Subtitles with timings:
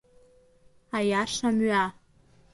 [0.97, 1.85] Аиаша мҩа!